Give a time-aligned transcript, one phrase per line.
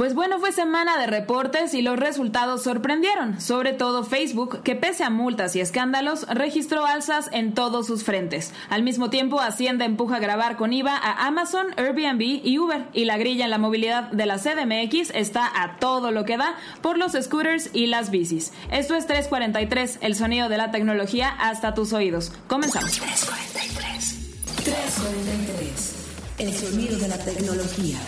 [0.00, 5.04] Pues bueno, fue semana de reportes y los resultados sorprendieron, sobre todo Facebook, que pese
[5.04, 8.54] a multas y escándalos, registró alzas en todos sus frentes.
[8.70, 13.04] Al mismo tiempo, Hacienda empuja a grabar con IVA a Amazon, Airbnb y Uber, y
[13.04, 16.96] la grilla en la movilidad de la CDMX está a todo lo que da por
[16.96, 18.54] los scooters y las bicis.
[18.70, 22.32] Esto es 343, el sonido de la tecnología hasta tus oídos.
[22.48, 22.92] Comenzamos.
[22.92, 24.64] 343.
[24.64, 25.96] 343.
[26.38, 27.98] El sonido de la tecnología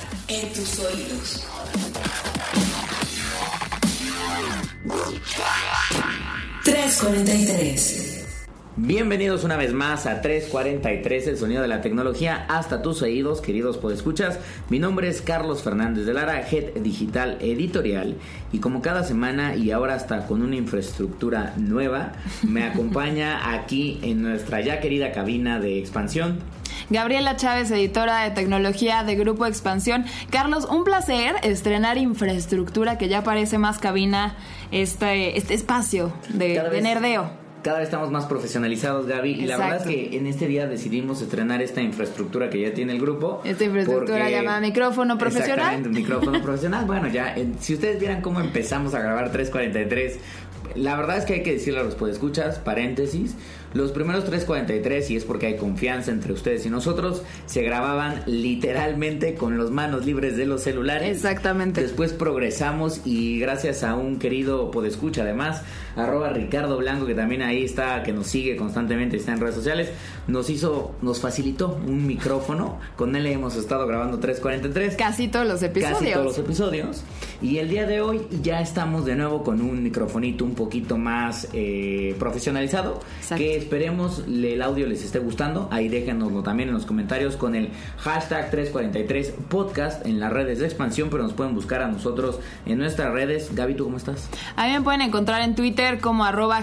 [0.41, 1.43] en tus oídos.
[6.65, 8.22] 343.
[8.77, 13.77] Bienvenidos una vez más a 343, el sonido de la tecnología hasta tus oídos, queridos
[13.77, 14.39] podescuchas.
[14.71, 18.17] Mi nombre es Carlos Fernández de Lara, Head Digital Editorial,
[18.51, 22.13] y como cada semana y ahora hasta con una infraestructura nueva,
[22.45, 26.39] me acompaña aquí en nuestra ya querida cabina de expansión
[26.89, 30.07] Gabriela Chávez, editora de tecnología de Grupo Expansión.
[30.31, 34.37] Carlos, un placer estrenar infraestructura que ya parece más cabina,
[34.71, 39.31] este, este espacio de, nerdeo cada vez estamos más profesionalizados, Gaby.
[39.33, 42.93] Y la verdad es que en este día decidimos estrenar esta infraestructura que ya tiene
[42.93, 43.41] el grupo.
[43.45, 45.59] Esta infraestructura llamada micrófono profesional.
[45.59, 46.85] Exactamente, micrófono profesional.
[46.85, 50.19] Bueno, ya, si ustedes vieran cómo empezamos a grabar 343,
[50.77, 53.37] la verdad es que hay que decirle a los podescuchas, paréntesis,
[53.75, 59.35] los primeros 3.43, y es porque hay confianza entre ustedes y nosotros, se grababan literalmente
[59.35, 61.17] con las manos libres de los celulares.
[61.17, 61.83] Exactamente.
[61.83, 65.63] Después progresamos y gracias a un querido podescucha además,
[65.97, 69.91] arroba Ricardo Blanco, que también ahí está, que nos sigue constantemente, está en redes sociales,
[70.27, 72.79] nos hizo, nos facilitó un micrófono.
[72.97, 74.97] Con él hemos estado grabando 3.43.
[74.97, 75.99] Casi todos los episodios.
[75.99, 77.05] Casi todos los episodios.
[77.41, 81.49] Y el día de hoy ya estamos de nuevo con un microfonito un poquito más
[81.53, 83.01] eh, profesionalizado.
[83.21, 83.43] Exacto.
[83.43, 85.69] Que Esperemos el audio les esté gustando.
[85.71, 87.69] Ahí déjenoslo también en los comentarios con el
[87.99, 92.79] hashtag 343 podcast en las redes de expansión, pero nos pueden buscar a nosotros en
[92.79, 93.55] nuestras redes.
[93.55, 94.29] Gaby, ¿tú cómo estás?
[94.57, 96.61] A mí me pueden encontrar en Twitter como arroba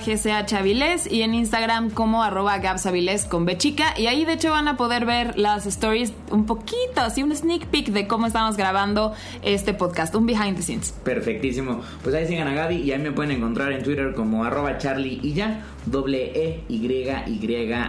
[1.09, 3.93] y en Instagram como arroba gabsaviles con bechica.
[3.97, 7.67] Y ahí de hecho van a poder ver las stories un poquito, así un sneak
[7.67, 10.93] peek de cómo estamos grabando este podcast, un behind the scenes.
[11.03, 11.81] Perfectísimo.
[12.03, 15.21] Pues ahí sigan a Gaby y ahí me pueden encontrar en Twitter como arroba charlie
[15.23, 17.39] y ya, doble E, Y, y,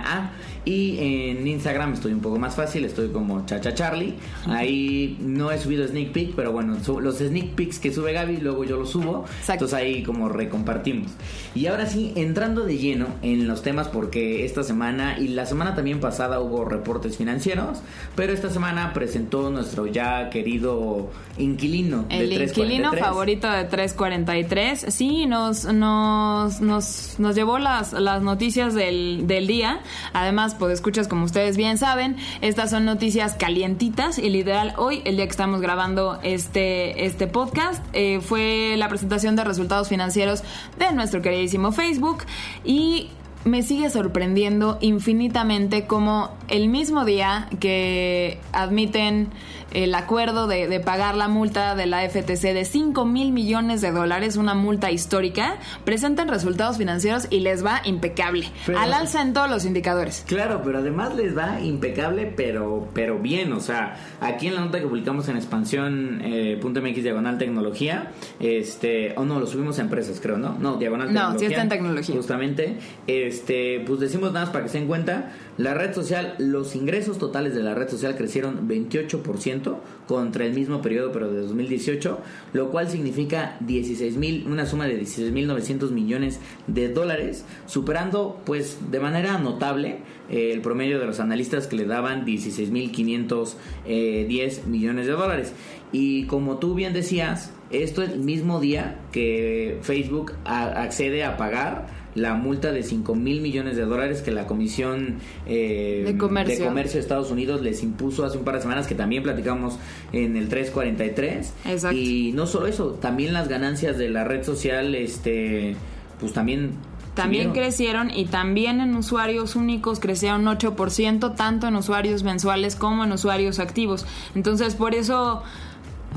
[0.04, 0.30] A.
[0.70, 4.14] Y en Instagram estoy un poco más fácil, estoy como Chacha Charlie.
[4.46, 8.62] Ahí no he subido sneak peek, pero bueno, los sneak peeks que sube Gaby, luego
[8.62, 9.24] yo los subo.
[9.48, 11.10] Entonces ahí como recompartimos.
[11.56, 15.74] Y ahora sí, entrando de lleno en los temas, porque esta semana y la semana
[15.74, 17.78] también pasada hubo reportes financieros,
[18.14, 24.86] pero esta semana presentó nuestro ya querido inquilino El de inquilino favorito de 343.
[24.88, 29.80] Sí, nos, nos, nos, nos llevó las, las noticias del, del día.
[30.12, 35.16] Además, pues escuchas como ustedes bien saben, estas son noticias calientitas y literal hoy, el
[35.16, 40.44] día que estamos grabando este, este podcast, eh, fue la presentación de resultados financieros
[40.78, 42.24] de nuestro queridísimo Facebook
[42.62, 43.08] y
[43.44, 49.28] me sigue sorprendiendo infinitamente como el mismo día que admiten
[49.72, 54.36] el acuerdo de, pagar la multa de la FTC de 5 mil millones de dólares,
[54.36, 58.46] una multa histórica, presentan resultados financieros y les va impecable.
[58.76, 60.24] al alza en todos los indicadores.
[60.26, 63.52] Claro, pero además les va impecable, pero, pero bien.
[63.52, 69.24] O sea, aquí en la nota que publicamos en expansión.mx eh, diagonal tecnología, este, o
[69.24, 70.56] no, lo subimos a empresas, creo, ¿no?
[70.58, 71.32] No, diagonal tecnología.
[71.32, 72.16] No, sí está en tecnología.
[72.16, 72.76] Justamente,
[73.06, 77.18] este, pues decimos nada más para que se den cuenta, la red social, los ingresos
[77.18, 79.59] totales de la red social crecieron 28%
[80.06, 82.18] contra el mismo periodo pero de 2018,
[82.52, 89.00] lo cual significa 16 mil, una suma de 16.900 millones de dólares, superando pues de
[89.00, 89.98] manera notable
[90.30, 93.54] eh, el promedio de los analistas que le daban 16.510
[93.86, 95.52] eh, millones de dólares.
[95.92, 101.99] Y como tú bien decías, esto es el mismo día que Facebook accede a pagar
[102.14, 105.16] la multa de 5 mil millones de dólares que la Comisión
[105.46, 106.72] eh, de, comercio.
[106.72, 109.78] de, Estados Unidos les impuso hace un par de semanas, que también platicamos
[110.12, 111.52] en el 343.
[111.66, 111.96] Exacto.
[111.96, 115.76] Y no solo eso, también las ganancias de la red social, este,
[116.18, 116.72] pues también
[117.14, 123.12] también crecieron y también en usuarios únicos crecieron 8%, tanto en usuarios mensuales como en
[123.12, 124.06] usuarios activos.
[124.34, 125.42] Entonces, por eso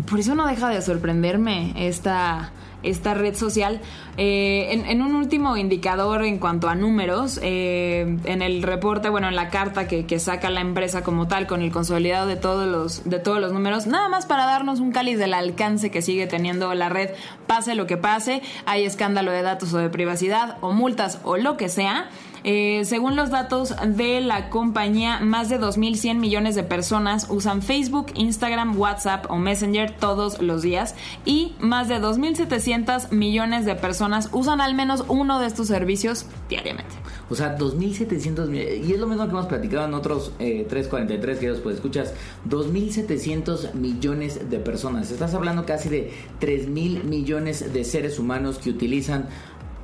[0.09, 2.51] por eso no deja de sorprenderme esta
[2.83, 3.81] esta red social.
[4.17, 9.35] Eh, en, un último indicador en cuanto a números, eh, en el reporte, bueno, en
[9.35, 13.19] la carta que, saca la empresa como tal, con el consolidado de todos los, de
[13.19, 16.89] todos los números, nada más para darnos un cáliz del alcance que sigue teniendo la
[16.89, 17.09] red,
[17.47, 21.57] pase lo que pase, hay escándalo de datos o de privacidad, o multas o lo
[21.57, 22.09] que sea.
[22.43, 28.07] Eh, según los datos de la compañía, más de 2.100 millones de personas usan Facebook,
[28.15, 30.95] Instagram, WhatsApp o Messenger todos los días
[31.25, 36.93] y más de 2.700 millones de personas usan al menos uno de estos servicios diariamente.
[37.29, 38.87] O sea, 2.700 millones.
[38.87, 42.13] Y es lo mismo que hemos platicado en otros eh, 343 que pues escuchas.
[42.49, 45.09] 2.700 millones de personas.
[45.11, 46.11] Estás hablando casi de
[46.41, 49.29] 3.000 millones de seres humanos que utilizan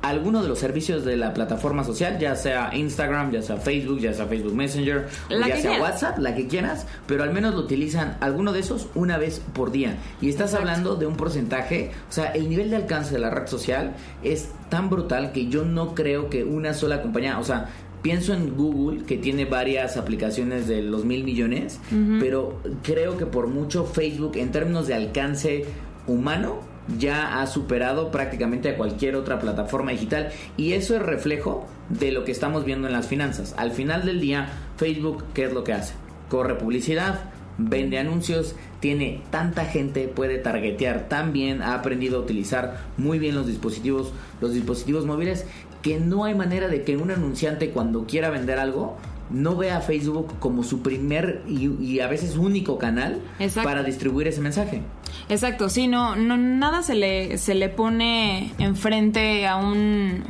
[0.02, 4.14] alguno de los servicios de la plataforma social, ya sea Instagram, ya sea Facebook, ya
[4.14, 8.52] sea Facebook Messenger, ya sea WhatsApp, la que quieras, pero al menos lo utilizan alguno
[8.52, 9.96] de esos una vez por día.
[10.20, 13.46] Y estás hablando de un porcentaje, o sea, el nivel de alcance de la red
[13.46, 13.92] social
[14.22, 17.68] es tan brutal que yo no creo que una sola compañía, o sea,
[18.02, 21.80] pienso en Google, que tiene varias aplicaciones de los mil millones,
[22.18, 25.66] pero creo que por mucho Facebook, en términos de alcance
[26.06, 32.12] humano, ya ha superado prácticamente a cualquier otra plataforma digital y eso es reflejo de
[32.12, 33.54] lo que estamos viendo en las finanzas.
[33.56, 35.94] Al final del día, Facebook, ¿qué es lo que hace?
[36.28, 37.20] Corre publicidad,
[37.58, 43.34] vende anuncios, tiene tanta gente, puede targetear tan bien, ha aprendido a utilizar muy bien
[43.34, 45.46] los dispositivos, los dispositivos móviles,
[45.82, 48.96] que no hay manera de que un anunciante cuando quiera vender algo
[49.30, 53.20] no vea a Facebook como su primer y, a veces único canal
[53.62, 54.82] para distribuir ese mensaje.
[55.28, 60.24] Exacto, sí, no, no nada se le, se le pone enfrente a un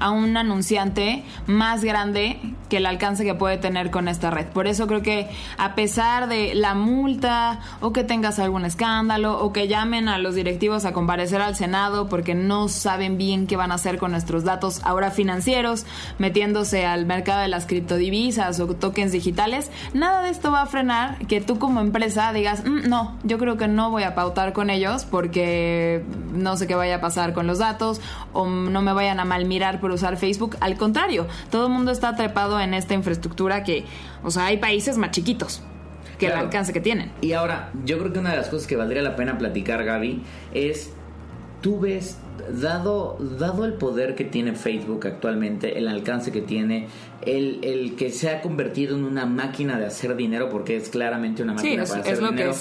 [0.00, 4.46] a un anunciante más grande que el alcance que puede tener con esta red.
[4.46, 9.52] Por eso creo que a pesar de la multa o que tengas algún escándalo o
[9.52, 13.72] que llamen a los directivos a comparecer al Senado porque no saben bien qué van
[13.72, 15.84] a hacer con nuestros datos ahora financieros,
[16.18, 21.18] metiéndose al mercado de las criptodivisas o tokens digitales, nada de esto va a frenar
[21.26, 24.70] que tú como empresa digas, mm, no, yo creo que no voy a pautar con
[24.70, 28.00] ellos porque no sé qué vaya a pasar con los datos
[28.32, 30.56] o no me vayan a mal mirar usar Facebook.
[30.60, 33.84] Al contrario, todo el mundo está trepado en esta infraestructura que,
[34.22, 35.62] o sea, hay países más chiquitos
[36.18, 37.10] que el alcance que tienen.
[37.22, 40.22] Y ahora, yo creo que una de las cosas que valdría la pena platicar, Gaby,
[40.52, 40.92] es,
[41.62, 42.18] tú ves,
[42.60, 46.88] dado, dado el poder que tiene Facebook actualmente, el alcance que tiene,
[47.22, 51.42] el, el que se ha convertido en una máquina de hacer dinero, porque es claramente
[51.42, 52.54] una máquina para hacer dinero.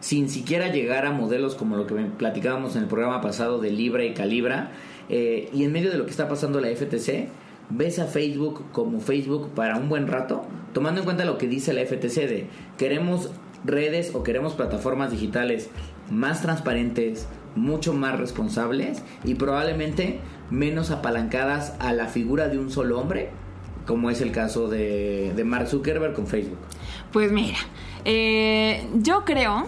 [0.00, 4.04] Sin siquiera llegar a modelos como lo que platicábamos en el programa pasado de Libra
[4.04, 4.70] y Calibra,
[5.08, 7.28] eh, y en medio de lo que está pasando la FTC,
[7.70, 11.72] ves a Facebook como Facebook para un buen rato, tomando en cuenta lo que dice
[11.72, 12.46] la FTC de
[12.78, 13.30] queremos
[13.64, 15.70] redes o queremos plataformas digitales
[16.10, 20.20] más transparentes, mucho más responsables y probablemente
[20.50, 23.30] menos apalancadas a la figura de un solo hombre,
[23.86, 26.58] como es el caso de, Mark Zuckerberg con Facebook.
[27.12, 27.58] Pues mira,
[28.04, 29.66] eh, yo creo,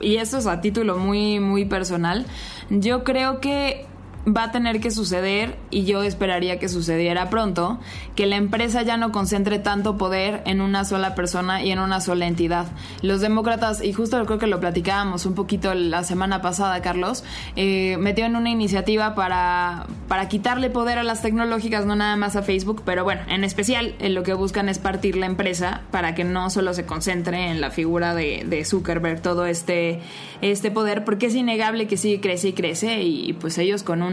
[0.00, 2.26] y esto es a título muy, muy personal,
[2.68, 3.86] yo creo que
[4.26, 7.78] va a tener que suceder, y yo esperaría que sucediera pronto,
[8.14, 12.00] que la empresa ya no concentre tanto poder en una sola persona y en una
[12.00, 12.66] sola entidad.
[13.02, 17.24] Los demócratas, y justo creo que lo platicábamos un poquito la semana pasada, Carlos,
[17.56, 22.42] eh, metieron una iniciativa para, para quitarle poder a las tecnológicas, no nada más a
[22.42, 26.24] Facebook, pero bueno, en especial eh, lo que buscan es partir la empresa para que
[26.24, 30.00] no solo se concentre en la figura de, de Zuckerberg todo este,
[30.42, 34.09] este poder, porque es innegable que sigue, crece y crece, y pues ellos con un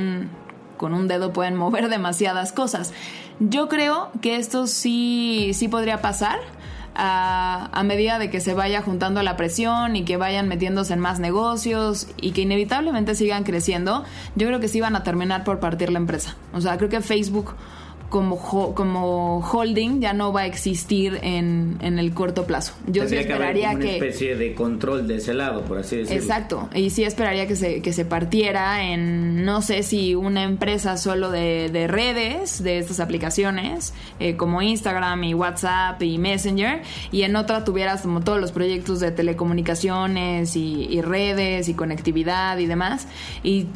[0.77, 2.94] con un dedo pueden mover demasiadas cosas.
[3.39, 6.39] Yo creo que esto sí, sí podría pasar.
[6.99, 10.99] A, a, medida de que se vaya juntando la presión y que vayan metiéndose en
[10.99, 14.03] más negocios y que inevitablemente sigan creciendo,
[14.35, 16.38] yo creo que sí van a terminar por partir la empresa.
[16.53, 17.53] O sea, creo que Facebook
[18.09, 18.37] como,
[18.73, 22.73] como holding ya no va a existir en, en el corto plazo.
[22.87, 26.21] Yo sí esperaría que, una especie de control de ese lado, por así decirlo.
[26.21, 30.95] Exacto, y sí esperaría que se, que se partiera en, no sé si una empresa
[30.97, 37.23] solo de, de redes, de estas aplicaciones, eh, como Instagram y WhatsApp y Messenger, y
[37.23, 42.67] en otra tuvieras como todos los proyectos de telecomunicaciones y, y redes y conectividad y
[42.67, 43.07] demás,
[43.43, 43.67] y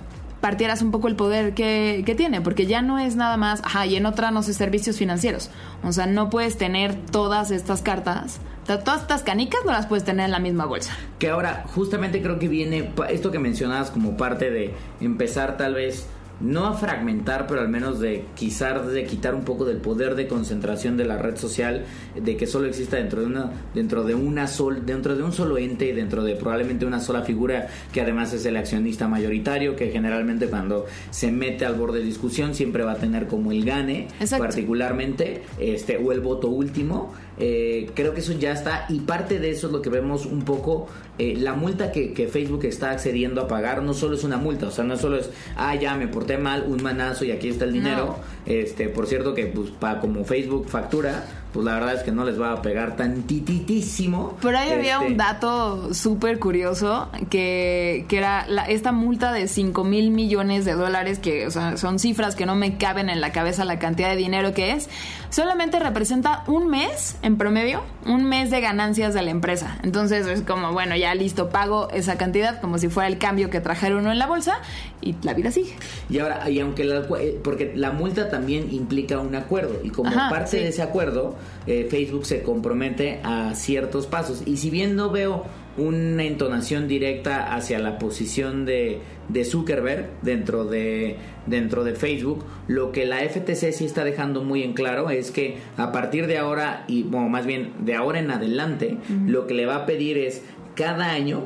[0.41, 3.85] partieras un poco el poder que, que, tiene, porque ya no es nada más, ajá,
[3.85, 5.51] y en otra, no sé, servicios financieros.
[5.83, 10.25] O sea, no puedes tener todas estas cartas, todas estas canicas no las puedes tener
[10.25, 10.97] en la misma bolsa.
[11.19, 16.07] Que ahora, justamente creo que viene esto que mencionabas como parte de empezar tal vez
[16.41, 20.27] no a fragmentar, pero al menos de quizás de quitar un poco del poder de
[20.27, 24.47] concentración de la red social, de que solo exista dentro de una, dentro de una
[24.47, 28.33] sol, dentro de un solo ente y dentro de probablemente una sola figura que además
[28.33, 32.93] es el accionista mayoritario, que generalmente cuando se mete al borde de discusión siempre va
[32.93, 34.07] a tener como el gane,
[34.37, 37.13] particularmente, este, o el voto último.
[37.39, 40.43] Eh, creo que eso ya está y parte de eso es lo que vemos un
[40.43, 40.87] poco
[41.17, 44.67] eh, la multa que, que Facebook está accediendo a pagar no solo es una multa
[44.67, 47.65] o sea no solo es ah ya me porté mal, un manazo y aquí está
[47.65, 48.17] el dinero.
[48.45, 52.23] Este, por cierto que pues para como Facebook factura, pues la verdad es que no
[52.23, 54.37] les va a pegar tantititísimo.
[54.41, 59.47] Pero ahí había Este, un dato súper curioso que, que era la- esta multa de
[59.47, 63.21] 5 mil millones de dólares, que o sea, son cifras que no me caben en
[63.21, 64.89] la cabeza la cantidad de dinero que es,
[65.29, 69.77] solamente representa un mes en promedio, un mes de ganancias de la empresa.
[69.83, 73.59] Entonces es como, bueno, ya listo, pago esa cantidad como si fuera el cambio que
[73.61, 74.59] trajera uno en la bolsa
[75.01, 75.73] y la vida sigue.
[76.09, 80.09] Y ahora, y aunque la, eh, porque la multa también implica un acuerdo y como
[80.09, 80.57] Ajá, parte sí.
[80.57, 81.35] de ese acuerdo,
[81.67, 84.43] eh, Facebook se compromete a ciertos pasos.
[84.45, 85.45] Y si bien no veo
[85.77, 92.91] una entonación directa hacia la posición de, de Zuckerberg dentro de, dentro de Facebook, lo
[92.91, 96.83] que la FTC sí está dejando muy en claro es que a partir de ahora,
[96.87, 100.43] y bueno, más bien de ahora en adelante, lo que le va a pedir es
[100.75, 101.43] cada año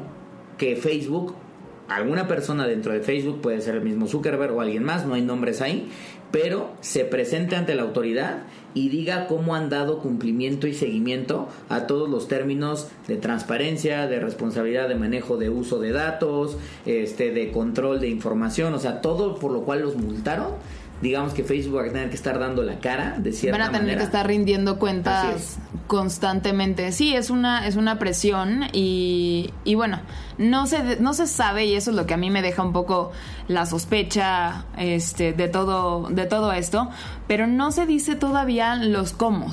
[0.57, 1.35] que Facebook
[1.87, 5.21] alguna persona dentro de Facebook, puede ser el mismo Zuckerberg o alguien más, no hay
[5.21, 5.89] nombres ahí,
[6.31, 8.39] pero se presente ante la autoridad
[8.73, 14.19] y diga cómo han dado cumplimiento y seguimiento a todos los términos de transparencia, de
[14.19, 19.35] responsabilidad de manejo de uso de datos, este de control de información, o sea, todo
[19.35, 20.53] por lo cual los multaron.
[21.01, 23.71] Digamos que Facebook va a tener que estar dando la cara de cierta Van a
[23.71, 23.99] tener manera.
[23.99, 25.57] que estar rindiendo cuentas es.
[25.87, 26.91] Constantemente.
[26.91, 29.99] Sí, es una, es una presión y, y bueno,
[30.37, 32.73] no se, no se sabe y eso es lo que a mí me deja un
[32.73, 33.11] poco
[33.47, 36.89] la sospecha este, de, todo, de todo esto,
[37.27, 39.45] pero no se dice todavía los cómo.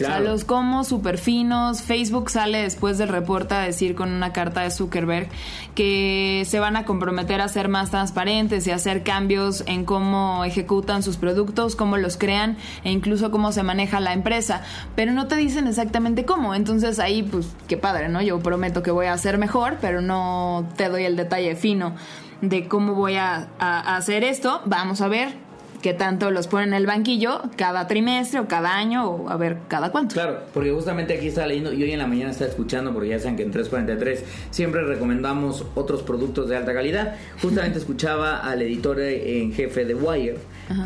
[0.00, 0.30] O sea, Claro.
[0.32, 1.82] los cómo súper finos.
[1.82, 5.28] Facebook sale después del reporte a decir con una carta de Zuckerberg
[5.74, 10.44] que se van a comprometer a ser más transparentes y a hacer cambios en cómo
[10.44, 14.62] ejecutan sus productos, cómo los crean e incluso cómo se maneja la empresa.
[14.96, 16.54] Pero no te dicen exactamente cómo.
[16.54, 18.22] Entonces ahí, pues, qué padre, ¿no?
[18.22, 21.94] Yo prometo que voy a hacer mejor, pero no te doy el detalle fino
[22.40, 24.62] de cómo voy a, a- a hacer esto.
[24.64, 25.49] Vamos a ver
[25.82, 29.58] qué tanto los ponen en el banquillo cada trimestre o cada año o a ver
[29.68, 30.14] cada cuánto.
[30.14, 33.18] Claro, porque justamente aquí estaba leyendo y hoy en la mañana estaba escuchando, porque ya
[33.18, 37.16] saben que en 343 siempre recomendamos otros productos de alta calidad.
[37.42, 40.38] Justamente escuchaba al editor en jefe de Wire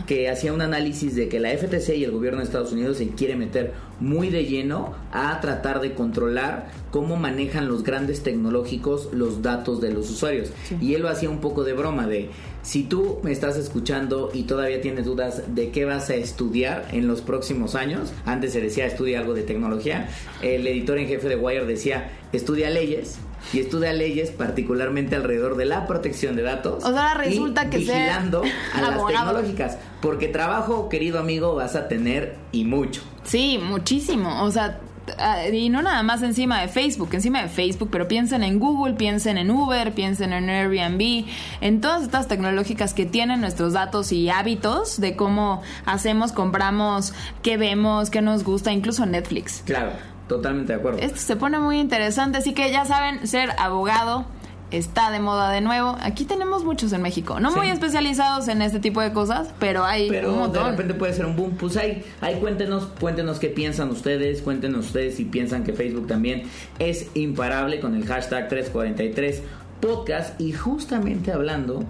[0.07, 3.09] que hacía un análisis de que la FTC y el gobierno de Estados Unidos se
[3.09, 9.43] quiere meter muy de lleno a tratar de controlar cómo manejan los grandes tecnológicos los
[9.43, 10.50] datos de los usuarios.
[10.81, 12.31] Y él lo hacía un poco de broma de
[12.62, 17.07] si tú me estás escuchando y todavía tienes dudas de qué vas a estudiar en
[17.07, 20.09] los próximos años, antes se decía estudia algo de tecnología,
[20.43, 23.19] el editor en jefe de Wire decía estudia leyes
[23.53, 26.85] y estudia leyes particularmente alrededor de la protección de datos.
[26.85, 28.43] O sea, resulta y que vigilando
[28.75, 33.03] a las tecnológicas, porque trabajo, querido amigo, vas a tener y mucho.
[33.25, 34.43] Sí, muchísimo.
[34.43, 34.81] O sea,
[35.19, 38.95] ah, y no nada más encima de Facebook, encima de Facebook, pero piensen en Google,
[38.95, 41.27] piensen en Uber, piensen en Airbnb,
[41.61, 47.57] en todas estas tecnológicas que tienen nuestros datos y hábitos de cómo hacemos, compramos, qué
[47.57, 49.63] vemos, qué nos gusta, incluso Netflix.
[49.65, 49.93] Claro,
[50.28, 50.99] totalmente de acuerdo.
[51.00, 54.26] Esto se pone muy interesante, así que ya saben, ser abogado
[54.71, 55.97] está de moda de nuevo.
[56.00, 57.59] Aquí tenemos muchos en México, no Sí.
[57.59, 61.26] muy especializados en este tipo de cosas, pero hay un Pero de repente puede ser
[61.26, 61.52] un boom.
[61.57, 66.45] Pues ahí, ahí cuéntenos, cuéntenos qué piensan ustedes, cuéntenos ustedes si piensan que Facebook también
[66.78, 69.43] es imparable con el hashtag 343
[69.81, 71.85] podcast y justamente hablando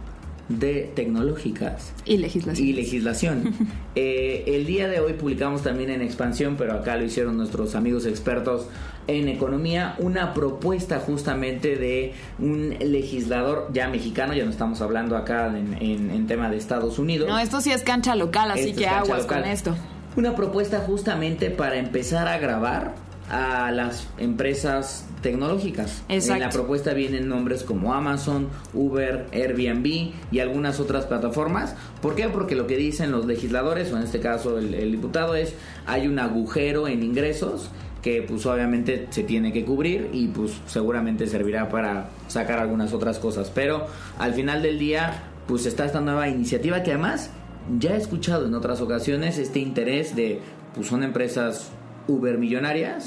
[0.49, 2.67] de tecnológicas Y legislación.
[2.69, 3.55] y legislación.
[3.97, 8.07] Eh, el día de hoy publicamos también en expansión, pero acá lo hicieron nuestros amigos
[8.07, 8.67] expertos
[9.07, 15.47] en economía, una propuesta justamente de un legislador ya mexicano, ya no estamos hablando acá
[15.57, 17.29] en, en- en tema de Estados Unidos.
[17.29, 19.43] No, esto sí es cancha local, así Esto que aguas local.
[19.43, 19.77] con esto.
[20.17, 22.97] Una propuesta justamente para empezar a grabar
[23.31, 26.05] a las empresas tecnológicas.
[26.09, 26.35] Exacto.
[26.35, 31.75] En la propuesta vienen nombres como Amazon, Uber, Airbnb y algunas otras plataformas.
[32.01, 32.29] ¿Por qué?
[32.29, 35.55] Porque lo que dicen los legisladores, o en este caso el, el diputado, es
[35.87, 37.71] hay un agujero en ingresos
[38.03, 43.19] que pues obviamente se tiene que cubrir y pues seguramente servirá para sacar algunas otras
[43.19, 43.51] cosas.
[43.53, 43.87] Pero
[44.19, 47.31] al final del día pues está esta nueva iniciativa que además
[47.79, 50.41] ya he escuchado en otras ocasiones este interés de
[50.75, 51.71] pues son empresas
[52.07, 53.07] Uber millonarias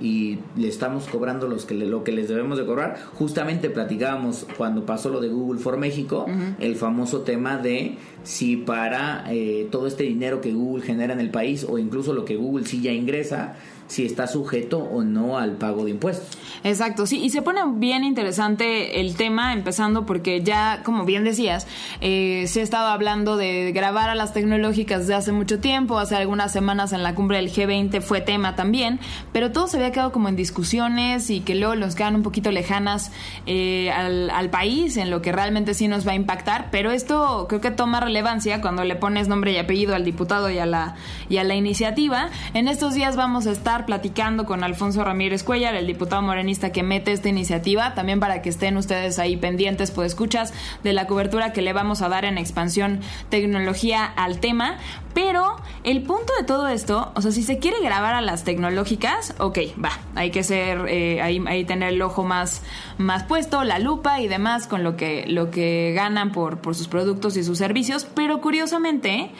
[0.00, 2.96] y le estamos cobrando los que le- lo que les debemos de cobrar.
[3.14, 6.26] Justamente platicábamos cuando pasó lo de Google for México,
[6.58, 11.30] el famoso tema de si para eh, todo este dinero que Google genera en el
[11.30, 13.56] país o incluso lo que Google sí ya ingresa,
[13.90, 16.38] si está sujeto o no al pago de impuestos.
[16.62, 21.66] Exacto, sí, y se pone bien interesante el tema, empezando porque ya, como bien decías,
[22.00, 26.14] eh, se ha estado hablando de grabar a las tecnológicas de hace mucho tiempo, hace
[26.14, 29.00] algunas semanas en la cumbre del G20 fue tema también,
[29.32, 32.52] pero todo se había quedado como en discusiones y que luego nos quedan un poquito
[32.52, 33.10] lejanas
[33.46, 37.46] eh, al, al país, en lo que realmente sí nos va a impactar, pero esto
[37.48, 40.94] creo que toma relevancia cuando le pones nombre y apellido al diputado y a la,
[41.28, 42.28] y a la iniciativa.
[42.54, 46.82] En estos días vamos a estar platicando con Alfonso Ramírez Cuellar, el diputado morenista que
[46.82, 51.52] mete esta iniciativa, también para que estén ustedes ahí pendientes, pues escuchas de la cobertura
[51.52, 54.78] que le vamos a dar en expansión tecnología al tema.
[55.14, 59.34] Pero el punto de todo esto, o sea, si se quiere grabar a las tecnológicas,
[59.38, 62.62] ok, va, hay que ser, eh, ahí, ahí tener el ojo más,
[62.96, 66.86] más puesto, la lupa y demás con lo que, lo que ganan por, por sus
[66.86, 69.30] productos y sus servicios, pero curiosamente,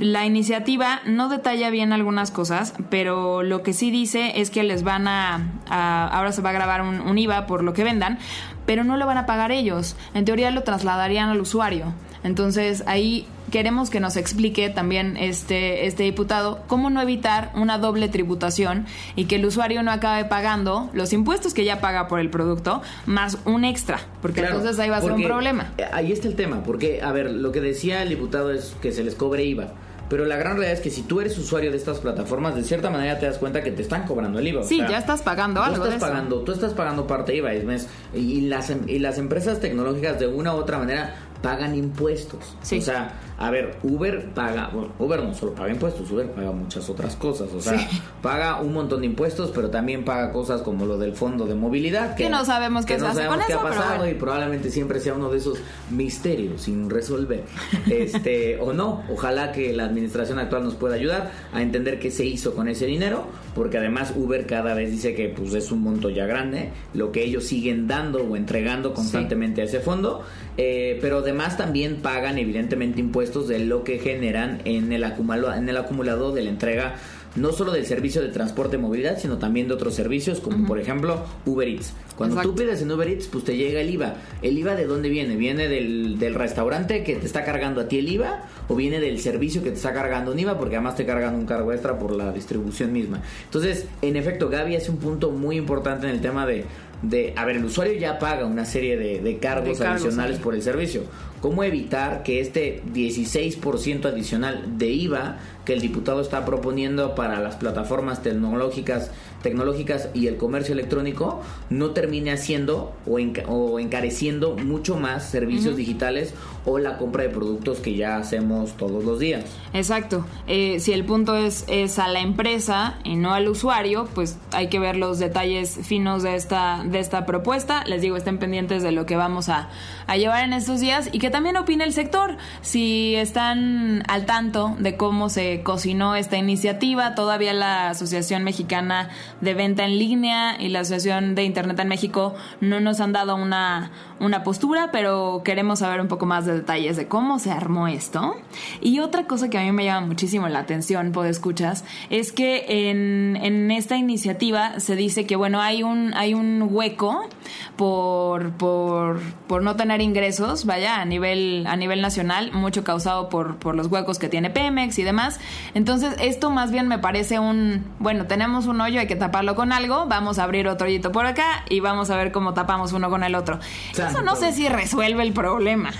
[0.00, 4.82] la iniciativa no detalla bien algunas cosas, pero lo que sí dice es que les
[4.82, 8.18] van a, a- ahora se va a grabar un, un IVA por lo que vendan,
[8.66, 9.96] pero no lo van a pagar ellos.
[10.14, 11.92] En teoría lo trasladarían al usuario.
[12.22, 18.08] Entonces ahí queremos que nos explique también este, este diputado cómo no evitar una doble
[18.08, 18.84] tributación
[19.16, 22.82] y que el usuario no acabe pagando los impuestos que ya paga por el producto
[23.06, 25.72] más un extra, porque Claro, entonces ahí va a ser un problema.
[25.92, 29.02] Ahí está el tema, porque, a ver, lo que decía el diputado es que se
[29.02, 29.68] les cobre IVA.
[30.10, 32.90] Pero la gran realidad es que si tú eres usuario de estas plataformas, de cierta
[32.90, 34.60] manera te das cuenta que te están cobrando el IVA.
[34.60, 36.06] o Sí, sea, ya estás pagando tú algo estás de eso.
[36.06, 40.18] pagando, tú estás pagando parte de IVA, es y las, em- y las empresas tecnológicas
[40.18, 42.56] de una u otra manera pagan impuestos.
[42.60, 42.78] Sí.
[42.78, 46.90] O sea, a ver, Uber paga, bueno, Uber no solo paga impuestos, Uber paga muchas
[46.90, 47.48] otras cosas.
[47.54, 48.00] O sea, Sí.
[48.22, 52.16] paga un montón de impuestos, pero también paga cosas como lo del fondo de movilidad.
[52.16, 54.12] Que no sabemos qué que se no hace sabemos con qué eso, ha pasado bueno.
[54.12, 55.58] y probablemente siempre sea uno de esos
[55.90, 57.44] misterios sin resolver.
[57.90, 62.26] Este, o no, ojalá que la administración actual nos pueda ayudar a entender qué se
[62.26, 66.10] hizo con ese dinero, porque además Uber cada vez dice que pues es un monto
[66.10, 70.22] ya grande, lo que ellos siguen dando o entregando constantemente a ese fondo,
[70.58, 75.68] eh, pero además también pagan evidentemente impuestos de lo que generan en el acumulado, en
[75.68, 76.96] el acumulado de la entrega
[77.36, 80.80] no solo del servicio de transporte y movilidad, sino también de otros servicios, como por
[80.80, 81.92] ejemplo Uber Eats.
[82.16, 82.54] Cuando Exacto.
[82.54, 84.14] tú pides en Uber Eats, pues te llega el IVA.
[84.42, 85.36] ¿El IVA de dónde viene?
[85.36, 88.42] ¿Viene del, del restaurante que te está cargando a ti el IVA?
[88.68, 90.58] ¿O viene del servicio que te está cargando un IVA?
[90.58, 93.22] Porque además te cargan un cargo extra por la distribución misma.
[93.44, 96.66] Entonces, en efecto, Gaby hace un punto muy importante en el tema de,
[97.02, 100.36] de a ver, el usuario ya paga una serie de, de cargos, De cargos, adicionales
[100.36, 100.42] sí.
[100.42, 101.02] por el servicio.
[101.40, 107.56] ¿Cómo evitar que este 16% adicional de IVA que el diputado está proponiendo para las
[107.56, 109.10] plataformas tecnológicas,
[109.42, 115.76] tecnológicas y el comercio electrónico no termine haciendo o, enca- o encareciendo mucho más servicios
[115.76, 116.34] digitales
[116.66, 119.44] o la compra de productos que ya hacemos todos los días?
[119.72, 120.26] Exacto.
[120.46, 124.68] Eh, si el punto es, es a la empresa y no al usuario, pues hay
[124.68, 127.82] que ver los detalles finos de esta, de esta propuesta.
[127.86, 129.70] Les digo, estén pendientes de lo que vamos a,
[130.06, 132.36] a llevar en estos días y que también opine el sector.
[132.60, 139.08] Si están al tanto de cómo se cocinó esta iniciativa, todavía la Asociación Mexicana
[139.40, 143.36] de Venta en Línea y la Asociación de Internet en México no nos han dado
[143.36, 147.88] una, una postura, pero queremos saber un poco más de detalles de cómo se armó
[147.88, 148.36] esto.
[148.80, 153.36] Y otra cosa que a mí me llama muchísimo la atención, escuchas, es que en,
[153.36, 157.28] en esta iniciativa se dice que, bueno, hay un, hay un hueco
[157.76, 163.56] por, por, por no tener ingresos, vaya, a nivel, a nivel nacional, mucho causado por,
[163.56, 165.40] por los huecos que tiene Pemex y demás.
[165.74, 169.72] Entonces, esto más bien me parece un, bueno, tenemos un hoyo, hay que taparlo con
[169.72, 173.08] algo, vamos a abrir otro hoyito por acá y vamos a ver cómo tapamos uno
[173.08, 173.60] con el otro.
[173.92, 175.92] Eso no sé si resuelve el problema.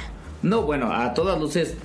[0.43, 1.77] No, bueno, a todas luces,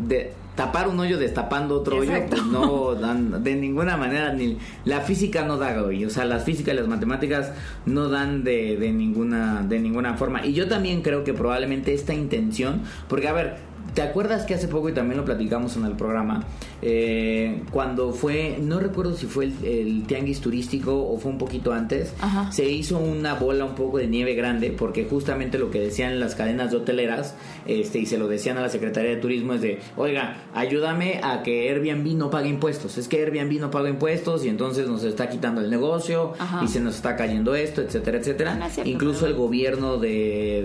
[0.00, 2.36] de tapar un hoyo destapando otro Exacto.
[2.36, 6.04] hoyo, pues no dan de ninguna manera, ni la física no da, güey.
[6.04, 7.52] O sea, las físicas y las matemáticas
[7.86, 10.44] no dan de, de ninguna, de ninguna forma.
[10.44, 13.56] Y yo también creo que probablemente esta intención, porque a ver,
[13.94, 16.44] ¿Te acuerdas que hace poco, y también lo platicamos en el programa,
[16.82, 21.72] eh, cuando fue, no recuerdo si fue el, el tianguis turístico o fue un poquito
[21.72, 22.50] antes, Ajá.
[22.50, 26.34] se hizo una bola un poco de nieve grande, porque justamente lo que decían las
[26.34, 29.78] cadenas de hoteleras, este, y se lo decían a la Secretaría de Turismo, es de,
[29.96, 32.98] oiga, ayúdame a que Airbnb no pague impuestos.
[32.98, 36.64] Es que Airbnb no paga impuestos y entonces nos está quitando el negocio Ajá.
[36.64, 38.54] y se nos está cayendo esto, etcétera, etcétera.
[38.56, 40.08] No es cierto, Incluso el gobierno de,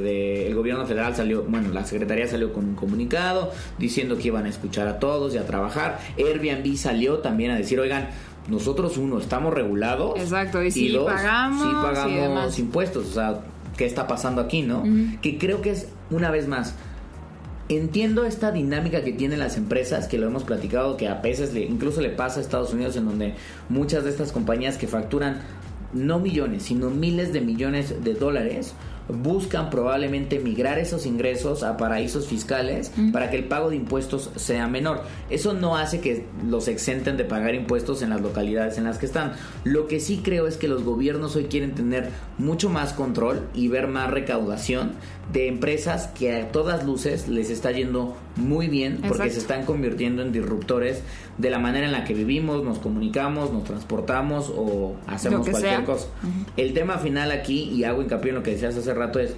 [0.03, 3.18] de- el gobierno federal salió, bueno, la secretaría salió con un comunicado
[3.77, 5.99] diciendo que iban a escuchar a todos y a trabajar.
[6.17, 8.09] Airbnb salió también a decir, oigan,
[8.47, 13.39] nosotros uno estamos regulados Exacto, y sí pagamos sí pagamos impuestos, o sea,
[13.77, 14.83] ¿qué está pasando aquí, no?
[15.21, 16.73] Que creo que es una vez más
[17.69, 21.61] entiendo esta dinámica que tienen las empresas, que lo hemos platicado, que a veces le,
[21.61, 23.35] incluso le pasa a Estados Unidos, en donde
[23.69, 25.41] muchas de estas compañías que facturan
[25.93, 28.73] no millones, sino miles de millones de dólares,
[29.09, 34.67] buscan probablemente migrar esos ingresos a paraísos fiscales para que el pago de impuestos sea
[34.67, 35.03] menor.
[35.29, 39.05] Eso no hace que los exenten de pagar impuestos en las localidades en las que
[39.05, 39.33] están.
[39.63, 43.67] Lo que sí creo es que los gobiernos hoy quieren tener mucho más control y
[43.67, 44.91] ver más recaudación
[45.31, 50.21] de empresas que a todas luces les está yendo muy bien porque se están convirtiendo
[50.21, 51.03] en disruptores
[51.37, 56.07] de la manera en la que vivimos, nos comunicamos, nos transportamos o hacemos cualquier cosa.
[56.57, 59.35] El tema final aquí, y hago hincapié en lo que decías hace rato, es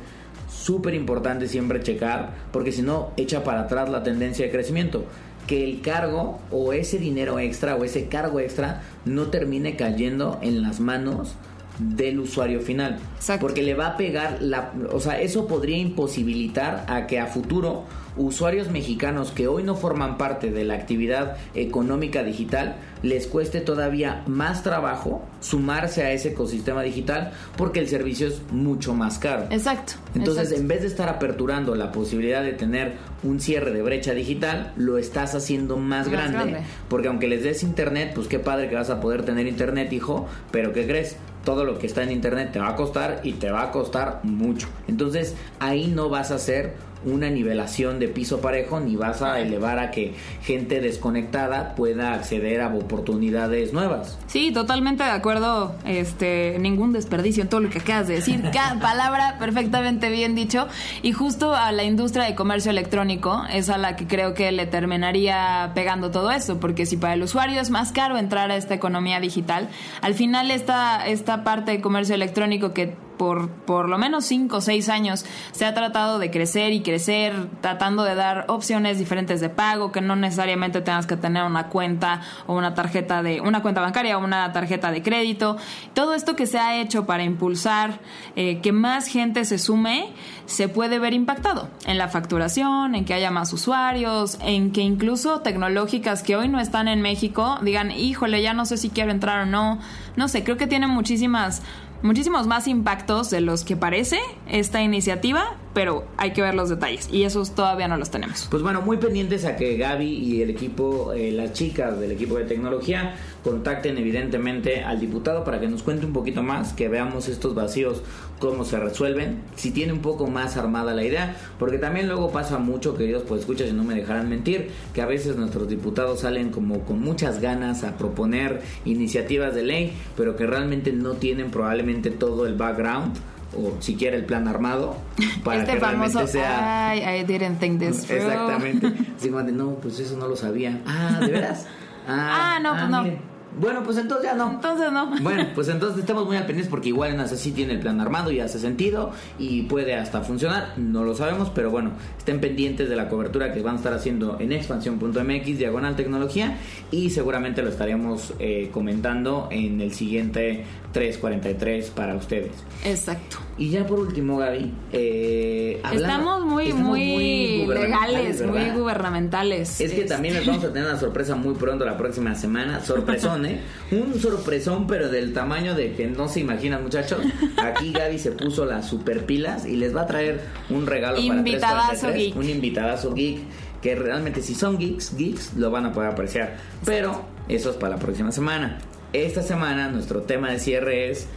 [0.49, 5.05] súper importante siempre checar porque si no echa para atrás la tendencia de crecimiento.
[5.47, 10.61] Que el cargo o ese dinero extra o ese cargo extra no termine cayendo en
[10.61, 11.35] las manos
[11.81, 12.99] del usuario final.
[13.39, 14.71] Porque le va a pegar la...
[14.91, 17.85] O sea, eso podría imposibilitar a que a futuro
[18.17, 24.23] usuarios mexicanos que hoy no forman parte de la actividad económica digital les cueste todavía
[24.27, 29.45] más trabajo sumarse a ese ecosistema digital porque el servicio es mucho más caro.
[29.49, 29.93] Exacto.
[30.13, 34.73] Entonces, en vez de estar aperturando la posibilidad de tener un cierre de brecha digital,
[34.75, 36.61] lo estás haciendo más, grande, grande.
[36.89, 40.27] Porque aunque les des internet, pues qué padre que vas a poder tener internet, hijo,
[40.51, 41.15] pero ¿qué crees?
[41.43, 44.19] Todo lo que está en internet te va a costar y te va a costar
[44.23, 44.67] mucho.
[44.87, 46.73] Entonces ahí no vas a hacer
[47.05, 52.61] una nivelación de piso parejo ni vas a elevar a que gente desconectada pueda acceder
[52.61, 54.17] a oportunidades nuevas.
[54.27, 55.75] Sí, totalmente de acuerdo.
[55.85, 58.41] Este, ningún desperdicio en todo lo que acabas de decir.
[58.53, 60.67] Cada palabra perfectamente bien dicho.
[61.01, 64.65] Y justo a la industria de comercio electrónico es a la que creo que le
[64.65, 68.73] terminaría pegando todo eso, porque si para el usuario es más caro entrar a esta
[68.73, 69.69] economía digital,
[70.01, 74.61] al final esta, esta parte de comercio electrónico que por por lo menos 5 o
[74.61, 79.49] 6 años se ha tratado de crecer y crecer, tratando de dar opciones diferentes de
[79.49, 83.79] pago, que no necesariamente tengas que tener una cuenta o una tarjeta de una cuenta
[83.79, 85.57] bancaria o una tarjeta de crédito.
[85.93, 87.99] Todo esto que se ha hecho para impulsar
[88.35, 90.13] eh, que más gente se sume
[90.47, 95.41] se puede ver impactado en la facturación, en que haya más usuarios, en que incluso
[95.41, 99.43] tecnológicas que hoy no están en México digan, híjole, ya no sé si quiero entrar
[99.43, 99.79] o no.
[100.15, 101.61] No sé, creo que tiene muchísimas
[102.03, 107.09] muchísimos más impactos de los que parece esta iniciativa, pero hay que ver los detalles
[107.11, 108.47] y esos todavía no los tenemos.
[108.49, 112.35] Pues bueno, muy pendientes a que Gaby y el equipo, eh, las chicas del equipo
[112.35, 117.27] de tecnología, contacten evidentemente al diputado para que nos cuente un poquito más, que veamos
[117.27, 118.03] estos vacíos,
[118.39, 122.57] cómo se resuelven, si tiene un poco más armada la idea, porque también luego pasa
[122.57, 126.49] mucho, queridos pues escuchas y no me dejarán mentir, que a veces nuestros diputados salen
[126.49, 132.09] como con muchas ganas a proponer iniciativas de ley, pero que realmente no tienen probablemente
[132.09, 133.15] todo el background
[133.55, 134.95] o siquiera el plan armado
[135.43, 138.87] para este que famoso, sea I didn't think this exactamente.
[139.17, 141.67] Así como de no pues eso no lo sabía ah de veras
[142.07, 144.51] ah, ah no pues ah, no bueno, pues entonces ya no.
[144.51, 145.11] Entonces no.
[145.21, 148.31] Bueno, pues entonces estamos muy al pendiente porque igual en así tiene el plan armado
[148.31, 150.73] y hace sentido y puede hasta funcionar.
[150.77, 154.39] No lo sabemos, pero bueno, estén pendientes de la cobertura que van a estar haciendo
[154.39, 156.57] en expansión.mx, diagonal tecnología
[156.91, 162.51] y seguramente lo estaremos eh, comentando en el siguiente 343 para ustedes.
[162.83, 163.37] Exacto.
[163.57, 169.79] Y ya por último, Gaby, eh, estamos muy, muy, legales, muy gubernamentales.
[169.79, 172.79] Es que también les vamos a tener una sorpresa muy pronto la próxima semana.
[172.79, 173.61] Sorpresón, ¿eh?
[173.91, 177.19] Un sorpresón, pero del tamaño de que no se imaginan, muchachos.
[177.57, 182.01] Aquí Gaby se puso las super pilas y les va a traer un regalo invitadazo
[182.01, 182.35] para geek.
[182.35, 183.39] Un invitadazo geek
[183.81, 186.57] que realmente si son geeks, geeks lo van a poder apreciar.
[186.85, 188.79] Pero eso es para la próxima semana.
[189.13, 191.27] Esta semana nuestro tema de cierre es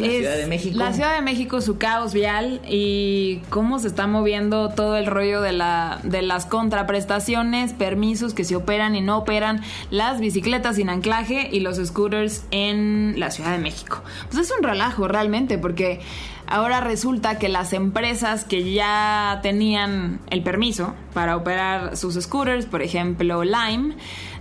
[0.00, 0.78] la Ciudad de México.
[0.78, 5.40] La Ciudad de México, su caos vial y cómo se está moviendo todo el rollo
[5.40, 10.88] de, la, de las contraprestaciones, permisos que se operan y no operan, las bicicletas sin
[10.88, 14.02] anclaje y los scooters en la Ciudad de México.
[14.30, 16.00] Pues es un relajo realmente porque
[16.46, 22.82] ahora resulta que las empresas que ya tenían el permiso para operar sus scooters, por
[22.82, 23.94] ejemplo Lime,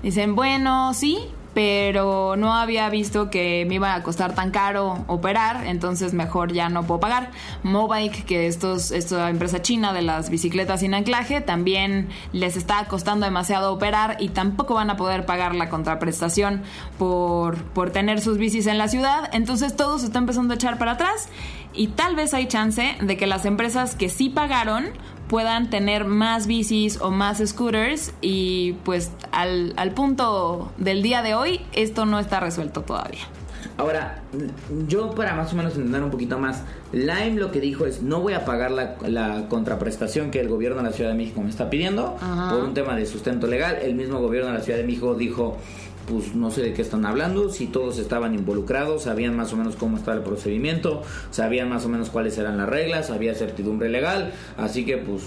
[0.04, 1.19] dicen, bueno, sí,
[1.53, 6.69] pero no había visto que me iba a costar tan caro operar, entonces mejor ya
[6.69, 7.31] no puedo pagar.
[7.63, 13.25] Mobike, que estos, esta empresa china de las bicicletas sin anclaje, también les está costando
[13.25, 16.62] demasiado operar y tampoco van a poder pagar la contraprestación
[16.97, 19.29] por, por tener sus bicis en la ciudad.
[19.33, 21.29] Entonces todo se está empezando a echar para atrás
[21.73, 24.89] y tal vez hay chance de que las empresas que sí pagaron
[25.30, 31.36] puedan tener más bicis o más scooters y pues al, al punto del día de
[31.36, 33.22] hoy esto no está resuelto todavía.
[33.78, 34.24] Ahora,
[34.88, 38.20] yo para más o menos entender un poquito más, Lime lo que dijo es, no
[38.20, 41.50] voy a pagar la, la contraprestación que el gobierno de la Ciudad de México me
[41.50, 42.50] está pidiendo Ajá.
[42.52, 43.78] por un tema de sustento legal.
[43.82, 45.58] El mismo gobierno de la Ciudad de México dijo,
[46.10, 49.76] pues no sé de qué están hablando, si todos estaban involucrados, sabían más o menos
[49.76, 54.34] cómo estaba el procedimiento, sabían más o menos cuáles eran las reglas, había certidumbre legal,
[54.58, 55.24] así que pues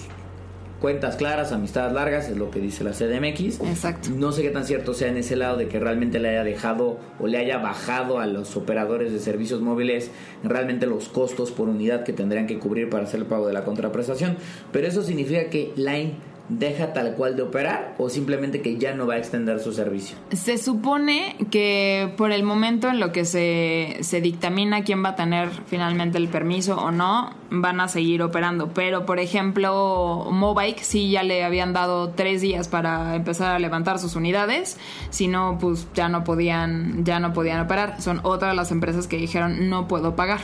[0.82, 3.60] cuentas claras, amistades largas, es lo que dice la CDMX.
[3.60, 4.10] Exacto.
[4.10, 6.98] No sé qué tan cierto sea en ese lado de que realmente le haya dejado
[7.20, 10.10] o le haya bajado a los operadores de servicios móviles
[10.42, 13.64] realmente los costos por unidad que tendrían que cubrir para hacer el pago de la
[13.64, 14.36] contraprestación.
[14.72, 16.16] Pero eso significa que Line
[16.48, 20.16] deja tal cual de operar o simplemente que ya no va a extender su servicio.
[20.30, 25.16] Se supone que por el momento en lo que se, se dictamina quién va a
[25.16, 28.68] tener finalmente el permiso o no, van a seguir operando.
[28.74, 33.98] Pero, por ejemplo, Mobike sí ya le habían dado tres días para empezar a levantar
[33.98, 34.78] sus unidades.
[35.10, 38.00] Si no, pues ya no podían, ya no podían operar.
[38.00, 40.40] Son otra de las empresas que dijeron no puedo pagar.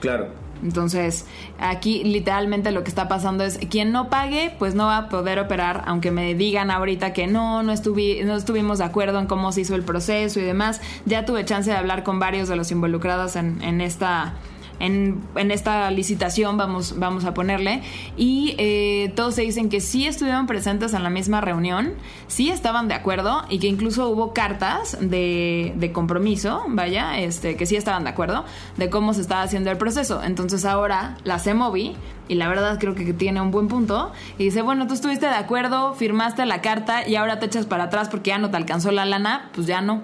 [0.00, 0.47] Claro.
[0.62, 1.26] Entonces,
[1.58, 5.38] aquí literalmente lo que está pasando es quien no pague, pues no va a poder
[5.38, 9.52] operar, aunque me digan ahorita que no, no, estuvi- no estuvimos de acuerdo en cómo
[9.52, 10.80] se hizo el proceso y demás.
[11.06, 14.34] Ya tuve chance de hablar con varios de los involucrados en, en esta.
[14.80, 17.82] En, esta licitación vamos, vamos a ponerle
[18.16, 21.94] y eh, todos se dicen que sí estuvieron presentes en la misma reunión,
[22.26, 27.66] sí estaban de acuerdo y que incluso hubo cartas de, de compromiso, vaya, este, que
[27.66, 28.44] sí estaban de acuerdo
[28.76, 30.22] de cómo se estaba haciendo el proceso.
[30.22, 31.96] Entonces ahora la CEMOVI,
[32.28, 35.34] y la verdad creo que tiene un buen punto, y dice, bueno, tú estuviste de
[35.34, 38.90] acuerdo, firmaste la carta y ahora te echas para atrás porque ya no te alcanzó
[38.90, 40.02] la lana, pues ya no.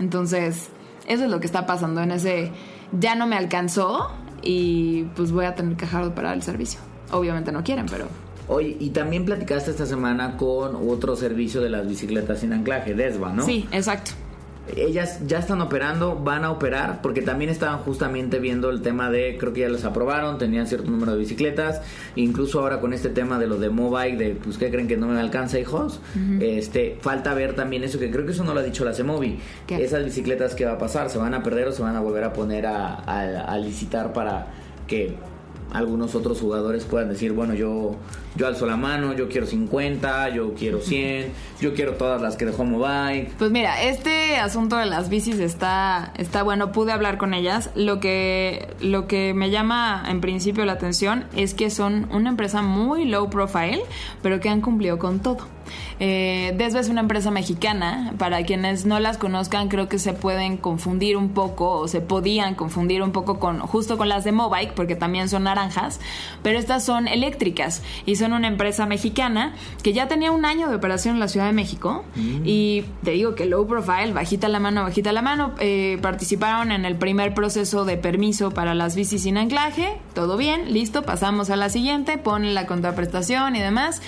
[0.00, 0.70] Entonces,
[1.06, 2.52] eso es lo que está pasando en ese,
[2.92, 4.10] ya no me alcanzó
[4.42, 6.80] y pues voy a tener que dejar de operar el servicio.
[7.10, 8.06] Obviamente no quieren, pero...
[8.48, 13.32] Oye, y también platicaste esta semana con otro servicio de las bicicletas sin anclaje, Desva,
[13.32, 13.44] ¿no?
[13.44, 14.12] Sí, exacto.
[14.76, 19.36] Ellas ya están operando, van a operar, porque también estaban justamente viendo el tema de,
[19.38, 21.82] creo que ya las aprobaron, tenían cierto número de bicicletas,
[22.16, 25.06] incluso ahora con este tema de lo de mobile, de pues que creen que no
[25.08, 26.00] me alcanza, hijos,
[26.40, 29.38] este, falta ver también eso, que creo que eso no lo ha dicho la CEMOVI,
[29.66, 29.82] ¿Qué?
[29.82, 32.24] esas bicicletas que va a pasar, se van a perder o se van a volver
[32.24, 34.46] a poner a, a- a licitar para
[34.86, 35.14] que
[35.72, 37.96] algunos otros jugadores puedan decir, bueno, yo,
[38.36, 42.46] yo alzo la mano, yo quiero 50, yo quiero 100, yo quiero todas las que
[42.46, 43.30] dejó mobile.
[43.38, 47.70] Pues mira, este asunto de las bicis está, está bueno, pude hablar con ellas.
[47.74, 52.62] Lo que, lo que me llama en principio la atención es que son una empresa
[52.62, 53.82] muy low profile,
[54.22, 55.57] pero que han cumplido con todo.
[56.00, 58.14] Eh, Desva es una empresa mexicana.
[58.18, 62.54] Para quienes no las conozcan, creo que se pueden confundir un poco, o se podían
[62.54, 66.00] confundir un poco con justo con las de Mobike, porque también son naranjas,
[66.42, 70.76] pero estas son eléctricas y son una empresa mexicana que ya tenía un año de
[70.76, 72.04] operación en la Ciudad de México.
[72.44, 76.84] Y te digo que low profile, bajita la mano, bajita la mano, eh, participaron en
[76.84, 79.98] el primer proceso de permiso para las bicis sin anclaje.
[80.14, 84.00] Todo bien, listo, pasamos a la siguiente, ponen la contraprestación y demás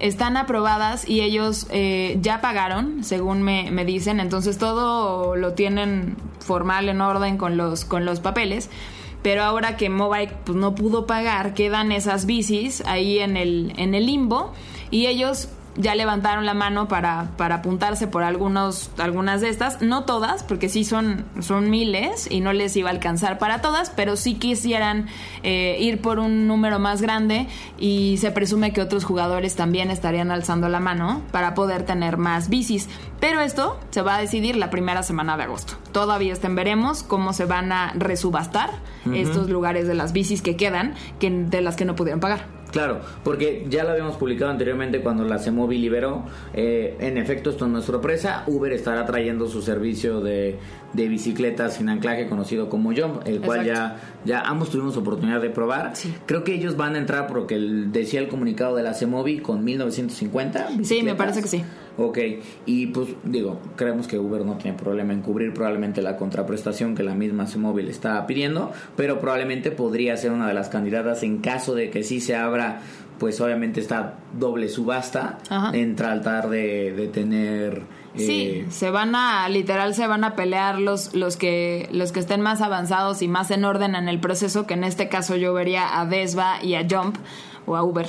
[0.00, 6.16] están aprobadas y ellos eh, ya pagaron, según me, me dicen, entonces todo lo tienen
[6.40, 8.70] formal en orden con los, con los papeles.
[9.22, 13.94] Pero ahora que Mobike pues, no pudo pagar, quedan esas bicis ahí en el, en
[13.94, 14.52] el limbo
[14.90, 20.04] y ellos ya levantaron la mano para, para apuntarse por algunos, algunas de estas, no
[20.04, 24.16] todas, porque sí son, son miles y no les iba a alcanzar para todas, pero
[24.16, 25.06] sí quisieran
[25.42, 30.30] eh, ir por un número más grande y se presume que otros jugadores también estarían
[30.30, 32.88] alzando la mano para poder tener más bicis.
[33.20, 35.74] Pero esto se va a decidir la primera semana de agosto.
[35.92, 38.70] Todavía estén veremos cómo se van a resubastar
[39.12, 42.63] estos lugares de las bicis que quedan, que, de las que no pudieron pagar.
[42.74, 46.24] Claro, porque ya lo habíamos publicado anteriormente cuando la CEMOVI liberó.
[46.54, 48.42] eh, en efecto, esto no es sorpresa.
[48.48, 50.58] Uber estará trayendo su servicio de,
[50.92, 55.50] de bicicletas sin anclaje conocido como Jump, el cual ya, ya ambos tuvimos oportunidad de
[55.50, 55.94] probar.
[55.94, 56.12] Sí.
[56.26, 59.62] Creo que ellos van a entrar porque el- decía el comunicado de la CEMOVI con
[59.62, 60.66] 1950.
[60.66, 61.16] Sí, me bicicletas.
[61.16, 61.64] parece que sí.
[61.96, 62.18] Ok,
[62.66, 67.04] y pues digo, creemos que Uber no tiene problema en cubrir probablemente la contraprestación que
[67.04, 71.74] la misma móvil está pidiendo, pero probablemente podría ser una de las candidatas en caso
[71.74, 72.80] de que sí se abra,
[73.18, 75.70] pues obviamente esta doble subasta Ajá.
[75.72, 77.82] en tratar de, de tener...
[78.16, 82.20] Sí, eh, se van a, literal, se van a pelear los, los que, los que
[82.20, 85.52] estén más avanzados y más en orden en el proceso, que en este caso yo
[85.52, 87.16] vería a Desva y a Jump,
[87.66, 88.06] o a Uber,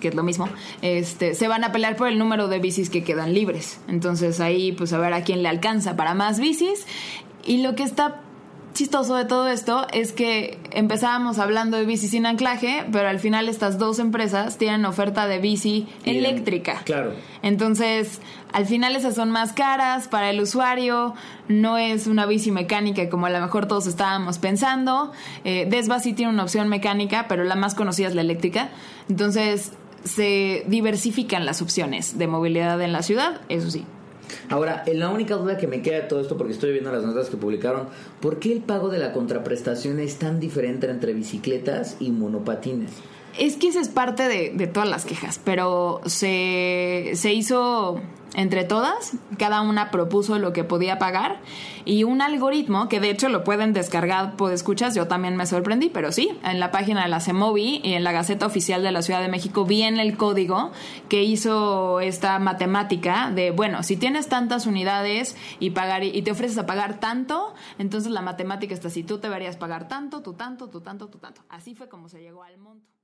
[0.00, 0.48] que es lo mismo,
[0.82, 3.80] este, se van a pelear por el número de bicis que quedan libres.
[3.88, 6.86] Entonces ahí, pues a ver a quién le alcanza para más bicis.
[7.44, 8.20] Y lo que está
[8.78, 13.48] chistoso de todo esto es que empezábamos hablando de bici sin anclaje, pero al final
[13.48, 16.82] estas dos empresas tienen oferta de bici eléctrica.
[16.84, 17.12] Claro.
[17.42, 18.20] Entonces,
[18.52, 21.14] al final esas son más caras para el usuario,
[21.48, 25.10] no es una bici mecánica como a lo mejor todos estábamos pensando.
[25.42, 28.68] Eh, Desva sí tiene una opción mecánica, pero la más conocida es la eléctrica.
[29.08, 29.72] Entonces,
[30.04, 33.84] se diversifican las opciones de movilidad en la ciudad, eso sí.
[34.48, 37.28] Ahora, la única duda que me queda de todo esto, porque estoy viendo las notas
[37.28, 37.88] que publicaron,
[38.20, 42.92] ¿por qué el pago de la contraprestación es tan diferente entre bicicletas y monopatines?
[43.36, 48.00] Es que esa es parte de, todas las quejas, pero se, se hizo
[48.34, 51.40] entre todas, cada una propuso lo que podía pagar
[51.84, 55.88] y un algoritmo que de hecho lo pueden descargar por escuchas, yo también me sorprendí,
[55.88, 59.02] pero sí, en la página de la CEMOVI y en la Gaceta Oficial de la
[59.02, 60.72] Ciudad de México vi en el código
[61.08, 66.58] que hizo esta matemática de, bueno, si tienes tantas unidades y pagar y te ofreces
[66.58, 70.80] a pagar tanto, entonces la matemática está así, tú deberías pagar tanto, tú tanto, tú
[70.80, 71.42] tanto, tú tanto.
[71.48, 72.97] Así fue como se llegó al monto.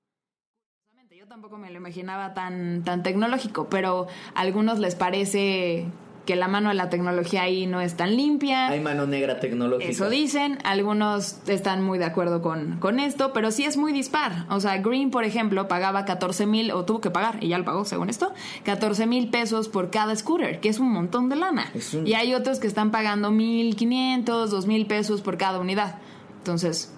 [1.24, 5.86] Yo tampoco me lo imaginaba tan, tan tecnológico, pero a algunos les parece
[6.26, 8.68] que la mano de la tecnología ahí no es tan limpia.
[8.68, 9.90] Hay mano negra tecnológica.
[9.90, 14.44] Eso dicen, algunos están muy de acuerdo con, con esto, pero sí es muy dispar.
[14.50, 17.64] O sea, Green, por ejemplo, pagaba 14 mil, o tuvo que pagar, y ya lo
[17.64, 18.34] pagó según esto,
[18.64, 21.72] 14 mil pesos por cada scooter, que es un montón de lana.
[21.94, 25.94] Un- Y hay otros que están pagando 1.500, 2.000 pesos por cada unidad.
[26.36, 26.93] Entonces,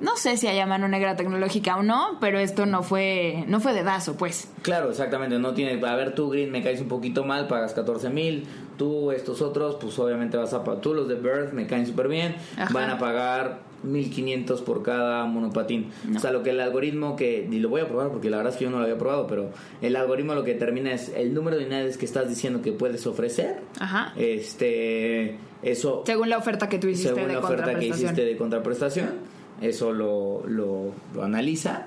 [0.00, 3.72] no sé si haya mano negra tecnológica o no, pero esto no fue, no fue
[3.74, 4.48] dedazo, pues.
[4.62, 5.38] Claro, exactamente.
[5.38, 5.84] No tiene.
[5.86, 8.46] A ver, tú, Green, me caes un poquito mal, pagas 14 mil.
[8.76, 10.80] Tú, estos otros, pues obviamente vas a pagar.
[10.80, 12.36] Tú, los de Birth, me caen súper bien.
[12.56, 12.72] Ajá.
[12.72, 15.90] Van a pagar 1500 por cada monopatín.
[16.14, 17.48] O sea, lo que el algoritmo que.
[17.50, 19.26] Y lo voy a probar porque la verdad es que yo no lo había probado,
[19.26, 19.50] pero
[19.82, 23.06] el algoritmo lo que determina es el número de unidades que estás diciendo que puedes
[23.06, 23.62] ofrecer.
[23.80, 24.12] Ajá.
[24.16, 25.38] Este.
[25.62, 26.04] Eso.
[26.06, 29.92] Según la oferta que tú hiciste según de la oferta que hiciste de contraprestación, eso
[29.92, 31.86] lo, lo, lo analiza,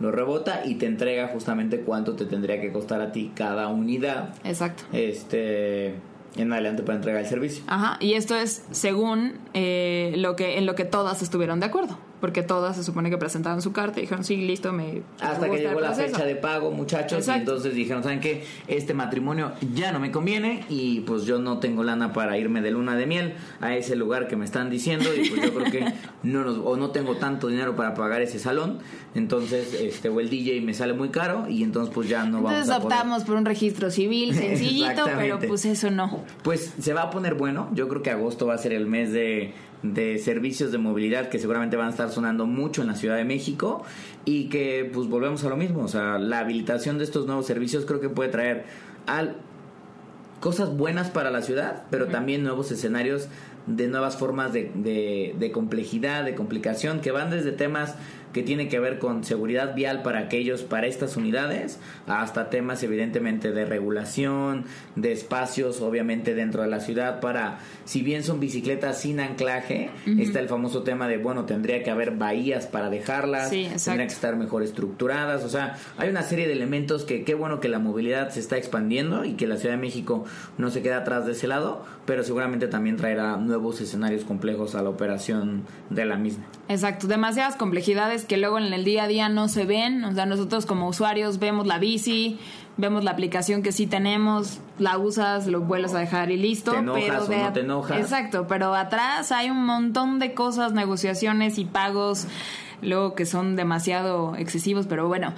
[0.00, 4.34] lo rebota y te entrega justamente cuánto te tendría que costar a ti cada unidad
[4.44, 4.84] Exacto.
[4.92, 5.94] este
[6.36, 7.64] en adelante para entregar el servicio.
[7.66, 11.98] Ajá, y esto es según eh, lo que en lo que todas estuvieron de acuerdo,
[12.20, 15.02] porque todas se supone que presentaron su carta y dijeron, sí, listo, me...
[15.20, 16.14] Hasta me que gusta llegó la proceso".
[16.14, 17.38] fecha de pago, muchachos, Exacto.
[17.38, 18.44] y entonces dijeron, ¿saben qué?
[18.66, 22.70] Este matrimonio ya no me conviene y pues yo no tengo lana para irme de
[22.70, 25.92] luna de miel a ese lugar que me están diciendo y pues yo creo que
[26.22, 28.78] no nos, o no tengo tanto dinero para pagar ese salón,
[29.14, 32.68] entonces este o el DJ me sale muy caro y entonces pues ya no Entonces
[32.68, 32.98] vamos a poder.
[32.98, 36.24] optamos por un registro civil sencillito, pero pues eso no.
[36.42, 37.68] Pues se va a poner bueno.
[37.74, 41.38] Yo creo que agosto va a ser el mes de, de servicios de movilidad que
[41.38, 43.84] seguramente van a estar sonando mucho en la Ciudad de México
[44.24, 45.82] y que pues volvemos a lo mismo.
[45.82, 48.64] O sea, la habilitación de estos nuevos servicios creo que puede traer
[49.06, 49.36] al
[50.40, 53.28] cosas buenas para la ciudad, pero también nuevos escenarios
[53.66, 57.96] de nuevas formas de, de, de complejidad, de complicación, que van desde temas
[58.32, 63.52] que tienen que ver con seguridad vial para aquellos, para estas unidades, hasta temas evidentemente
[63.52, 64.64] de regulación,
[64.96, 70.40] de espacios obviamente dentro de la ciudad para, si bien son bicicletas sin anclaje, está
[70.40, 74.36] el famoso tema de, bueno, tendría que haber bahías para dejarlas, Sí, tendría que estar
[74.36, 78.30] mejor estructuradas, o sea, hay una serie de elementos que qué bueno que la movilidad
[78.30, 80.24] se está expandiendo y que la Ciudad de México
[80.56, 84.82] no se queda atrás de ese lado, pero seguramente también traerá nuevos escenarios complejos a
[84.82, 86.44] la operación de la misma.
[86.68, 90.04] Exacto, demasiadas complejidades que luego en el día a día no se ven.
[90.04, 92.38] O sea, nosotros como usuarios vemos la bici,
[92.76, 96.72] vemos la aplicación que sí tenemos, la usas, lo vuelves a dejar y listo.
[96.72, 97.98] Te enojas pero o de no te enojas.
[97.98, 102.28] Exacto, pero atrás hay un montón de cosas, negociaciones y pagos,
[102.82, 105.34] luego que son demasiado excesivos, pero bueno.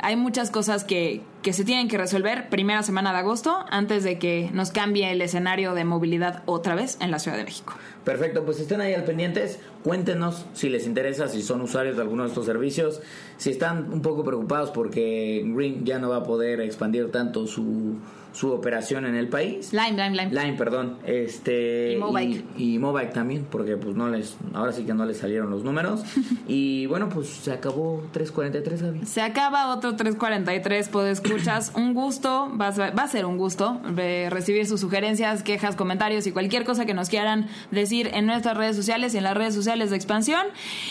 [0.00, 4.18] Hay muchas cosas que, que se tienen que resolver primera semana de agosto antes de
[4.18, 7.74] que nos cambie el escenario de movilidad otra vez en la Ciudad de México.
[8.02, 12.22] Perfecto, pues estén ahí al pendientes, cuéntenos si les interesa, si son usuarios de alguno
[12.22, 13.02] de estos servicios,
[13.36, 17.96] si están un poco preocupados porque Green ya no va a poder expandir tanto su,
[18.32, 19.72] su operación en el país.
[19.72, 20.30] Lime, Lime, Lime.
[20.30, 22.44] Line, perdón, este Y Mobike.
[22.58, 25.62] y, y Mobike también, porque pues no les, ahora sí que no les salieron los
[25.64, 26.02] números
[26.48, 29.06] y bueno pues se acabó 3.43 Gaby.
[29.06, 31.72] Se acaba otro 343, pues escuchas.
[31.74, 36.86] Un gusto, va a, ser, un gusto recibir sus sugerencias, quejas, comentarios y cualquier cosa
[36.86, 40.46] que nos quieran decir en nuestras redes sociales y en las redes sociales de expansión.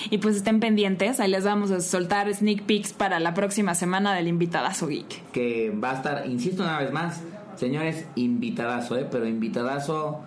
[0.09, 4.13] Y pues estén pendientes, ahí les vamos a soltar sneak peeks para la próxima semana
[4.13, 5.31] del invitadazo geek.
[5.31, 7.21] que va a estar, insisto una vez más,
[7.55, 9.07] señores, invitadazo, ¿eh?
[9.09, 10.21] pero invitadazo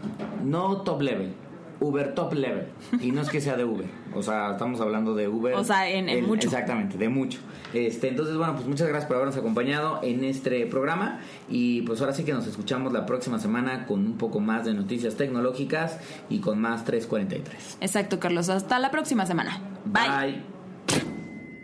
[0.45, 1.33] no top level,
[1.81, 2.67] Uber top level.
[3.01, 3.87] Y no es que sea de Uber.
[4.17, 5.55] O sea, estamos hablando de Uber.
[5.55, 6.49] O sea, en- en mucho.
[6.49, 7.39] Exactamente, de mucho.
[7.75, 11.21] Este, entonces, bueno, pues muchas gracias por habernos acompañado en este programa.
[11.49, 14.75] Y pues ahora sí que nos escuchamos la próxima semana con un poco más de
[14.75, 15.99] noticias tecnológicas
[16.31, 17.79] y con más 343.
[17.81, 18.49] Exacto, Carlos.
[18.49, 19.61] Hasta la próxima semana.
[19.85, 20.43] Bye.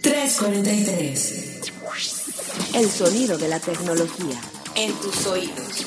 [0.02, 1.72] 343.
[2.74, 4.36] El sonido de la tecnología.
[4.74, 5.86] En tus oídos.